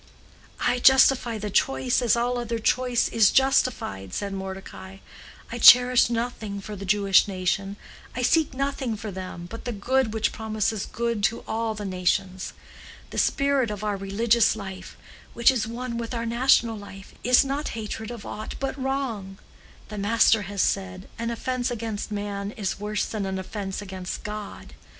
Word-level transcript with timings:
"I 0.61 0.79
justify 0.79 1.37
the 1.37 1.51
choice 1.51 2.01
as 2.01 2.15
all 2.15 2.39
other 2.39 2.57
choice 2.57 3.07
is 3.09 3.29
justified," 3.29 4.15
said 4.15 4.33
Mordecai. 4.33 4.97
"I 5.51 5.59
cherish 5.59 6.09
nothing 6.09 6.59
for 6.59 6.75
the 6.75 6.85
Jewish 6.87 7.27
nation, 7.27 7.75
I 8.15 8.23
seek 8.23 8.55
nothing 8.55 8.97
for 8.97 9.11
them, 9.11 9.45
but 9.47 9.63
the 9.65 9.71
good 9.71 10.11
which 10.11 10.31
promises 10.31 10.87
good 10.87 11.21
to 11.25 11.43
all 11.47 11.75
the 11.75 11.85
nations. 11.85 12.53
The 13.11 13.19
spirit 13.19 13.69
of 13.69 13.83
our 13.83 13.95
religious 13.95 14.55
life, 14.55 14.97
which 15.35 15.51
is 15.51 15.67
one 15.67 15.99
with 15.99 16.15
our 16.15 16.25
national 16.25 16.79
life, 16.79 17.13
is 17.23 17.45
not 17.45 17.77
hatred 17.77 18.09
of 18.09 18.25
aught 18.25 18.55
but 18.59 18.81
wrong. 18.81 19.37
The 19.89 19.99
Master 19.99 20.41
has 20.49 20.63
said, 20.63 21.07
an 21.19 21.29
offence 21.29 21.69
against 21.69 22.11
man 22.11 22.53
is 22.53 22.79
worse 22.79 23.05
than 23.05 23.27
an 23.27 23.37
offence 23.37 23.83
against 23.83 24.23
God. 24.23 24.73